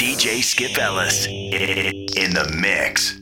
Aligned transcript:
DJ 0.00 0.42
Skip 0.42 0.78
Ellis 0.78 1.26
in 1.26 2.32
the 2.32 2.50
mix. 2.58 3.20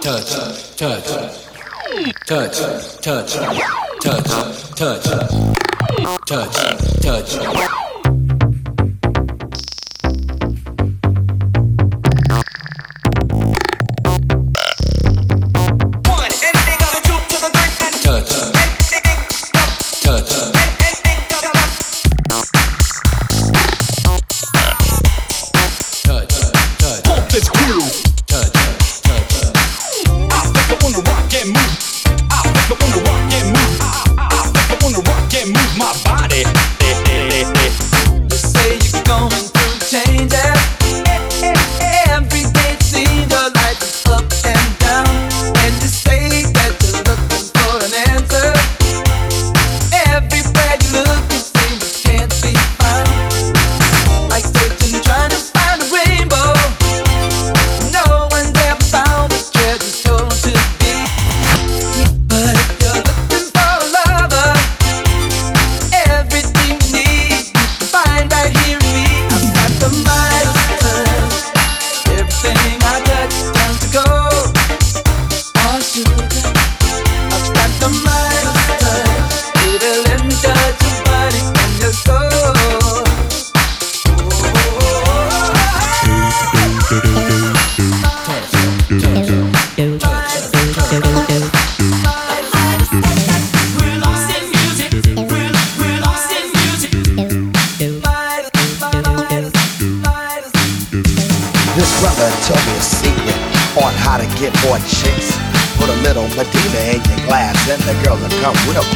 Touch, 0.00 0.34
touch, 0.76 1.04
touch, 2.26 2.58
touch, 3.00 3.36
touch, 4.00 4.16
touch, 4.74 5.04
touch, 6.26 7.36
touch. 7.36 7.69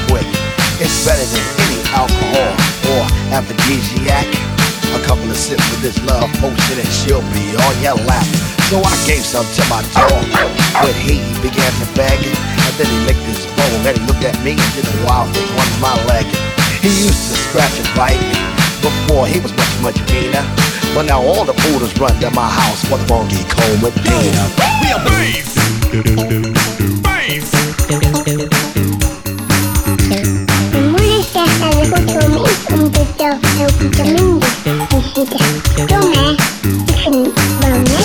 quick. 0.08 0.27
It's 0.82 1.04
better 1.06 1.22
than 1.22 1.44
any 1.64 1.80
alcohol 1.94 2.52
or 2.94 3.02
aphrodisiac. 3.32 4.27
A 4.94 5.00
couple 5.06 5.30
of 5.30 5.36
sips 5.36 5.66
of 5.74 5.82
this 5.82 5.98
love 6.06 6.30
potion 6.38 6.78
and 6.78 6.90
she'll 6.90 7.24
be 7.34 7.54
on 7.58 7.74
your 7.82 7.98
lap. 8.06 8.27
So 8.70 8.80
I 8.80 8.94
gave 9.06 9.24
some 9.24 9.44
to 9.44 9.62
my 9.68 9.82
dog, 9.92 10.24
but 10.80 10.94
he 10.96 11.20
began 11.42 11.72
to 11.82 11.86
beg. 11.94 12.18
And 12.24 12.74
then 12.80 12.88
he 12.88 12.98
licked 13.06 13.27
his 13.28 13.44
bone 13.55 13.86
and 13.86 13.98
he 13.98 14.02
looked 14.06 14.24
at 14.24 14.36
me 14.42 14.56
and 14.56 14.70
did 14.74 14.86
a 14.86 14.96
wild 15.05 15.30
thing 15.34 15.50
on 15.55 15.68
my 15.80 15.94
leg. 16.06 16.27
He 16.80 16.89
used 17.05 17.30
to 17.30 17.36
scratch 17.48 17.77
and 17.78 17.90
bite 17.94 18.20
me. 18.20 18.40
Before 18.83 19.27
he 19.27 19.40
was 19.40 19.52
much, 19.56 19.74
much 19.80 19.98
meaner. 20.12 20.44
But 20.94 21.06
now 21.06 21.20
all 21.23 21.44
the 21.44 21.55
poodles 21.55 21.98
run 21.98 22.18
to 22.20 22.30
my 22.30 22.48
house 22.48 22.84
for 22.86 22.98
the 22.98 23.06
bogey 23.06 23.42
comb 23.48 23.80
with 23.83 23.94
Dana. 24.05 24.48
We 24.80 24.92
are 24.92 25.02
babes! 25.02 25.55
Babes! 27.02 28.93
Domingo, 31.84 32.17
Domingo, 32.17 32.48
Domingo, 32.68 33.05
Domingo, 33.18 33.74
Domingo, 33.90 34.40
Domingo, 34.64 34.84
Domingo, 34.84 35.05
Domingo, 35.05 35.06
Domingo, 35.06 35.12
Domingo, 35.77 36.00
Domingo, 36.00 36.36
Domingo, 36.64 37.24
Domingo, 37.24 37.33
Domingo, 37.61 38.04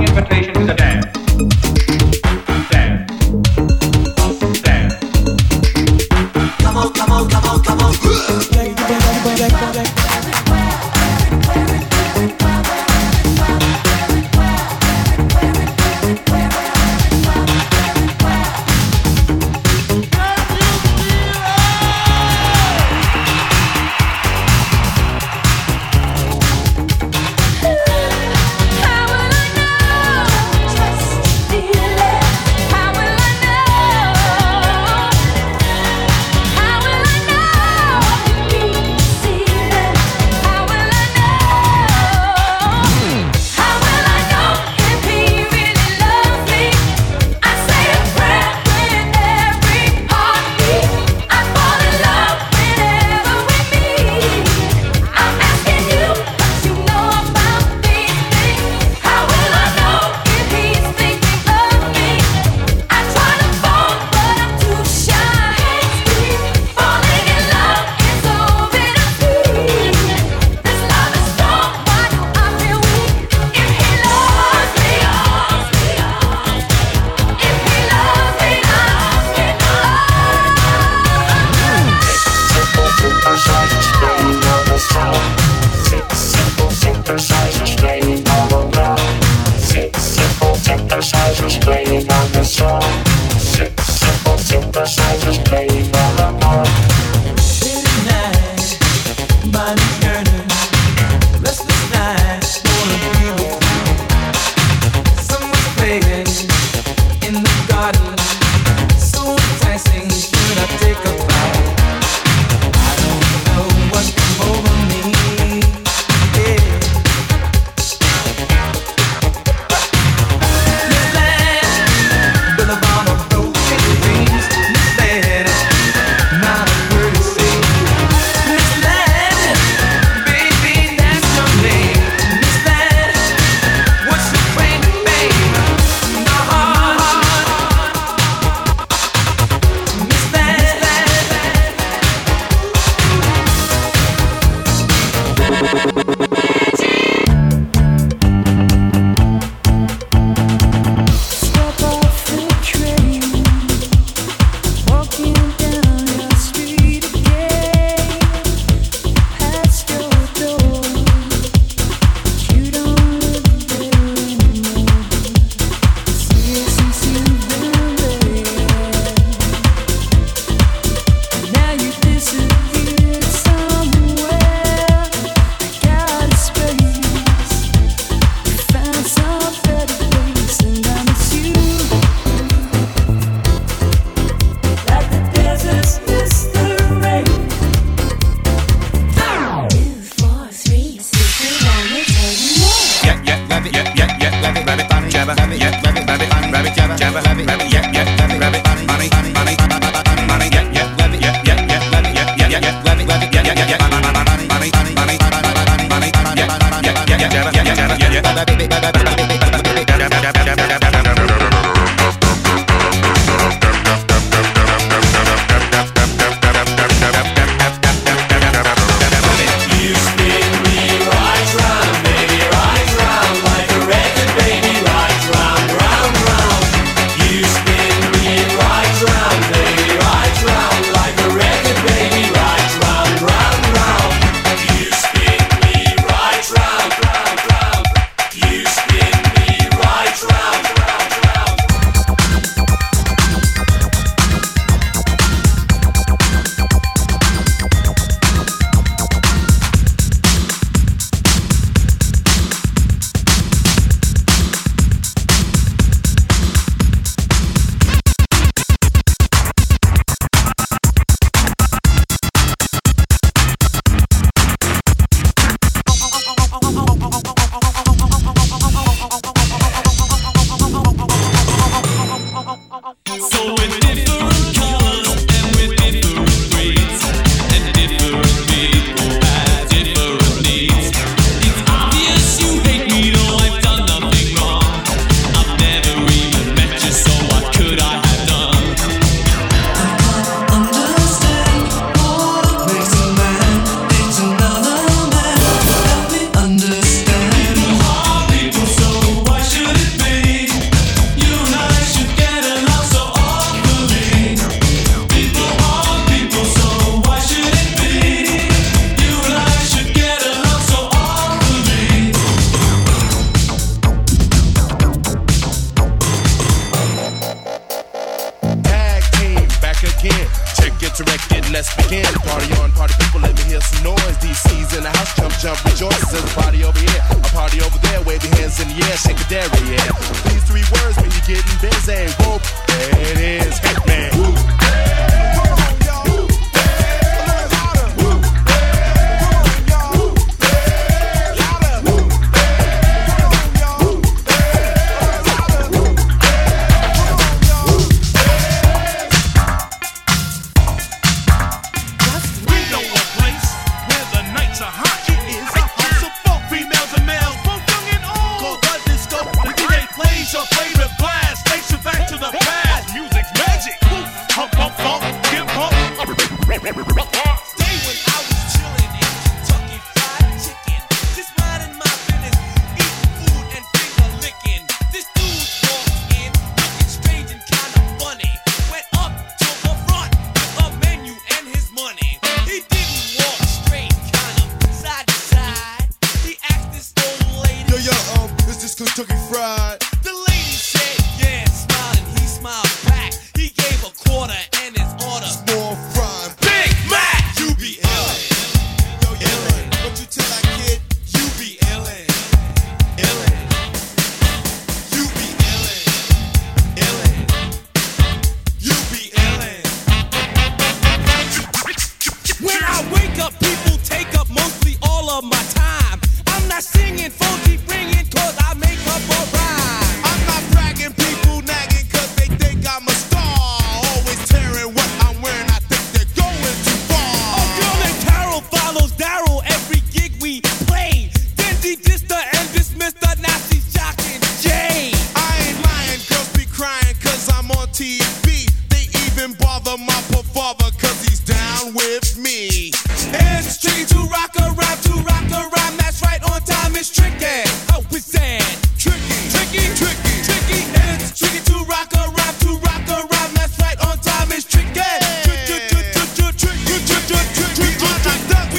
invitation 0.00 0.54
to 0.54 0.64
the 0.64 0.74
dance. 0.74 1.01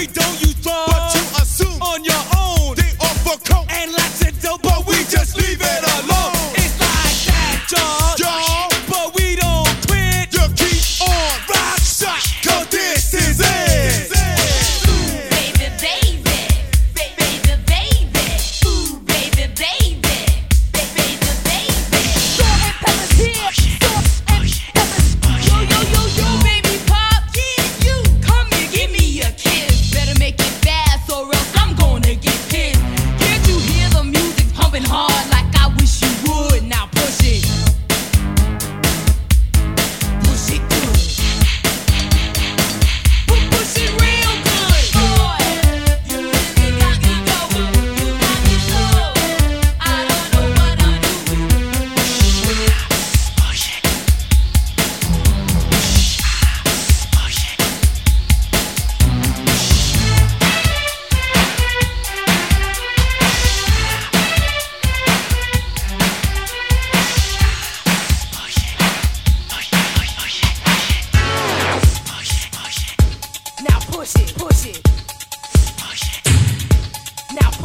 We 0.03 0.07
don't 0.07 0.41
use 0.41 0.55
drugs. 0.55 1.02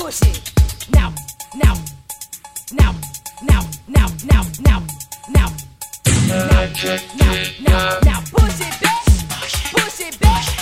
push 0.08 0.22
it. 0.22 0.52
Now, 0.90 1.12
now, 1.54 1.74
now, 2.72 2.94
now, 3.42 3.62
now, 3.88 4.06
now, 4.24 4.42
now, 4.64 4.80
now. 5.28 5.52
Now, 6.26 6.64
now, 6.78 7.34
now, 7.60 7.98
now, 8.04 8.20
push 8.32 8.60
it, 8.60 8.74
bitch. 8.80 9.72
Push 9.74 10.00
it, 10.00 10.14
bitch. 10.14 10.57